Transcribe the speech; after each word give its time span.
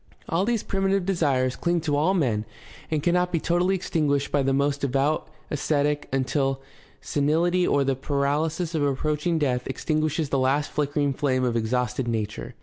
All 0.27 0.45
these 0.45 0.63
primitive 0.63 1.05
desires 1.05 1.55
cling 1.55 1.79
to 1.81 1.95
all 1.95 2.15
men 2.15 2.43
and 2.89 3.03
cannot 3.03 3.31
be 3.31 3.39
totally 3.39 3.75
extinguished 3.75 4.31
by 4.31 4.41
the 4.41 4.51
most 4.51 4.81
devout 4.81 5.27
ascetic 5.51 6.09
until 6.11 6.59
senihty 7.03 7.69
or 7.69 7.83
the 7.83 7.95
paralysis 7.95 8.73
of 8.73 8.81
approach 8.81 9.27
ing 9.27 9.37
death 9.37 9.67
extinguishes 9.67 10.29
the 10.29 10.39
last 10.39 10.71
flickering 10.71 11.13
flame 11.13 11.43
of 11.43 11.55
exhausted 11.55 12.07
nature. 12.07 12.55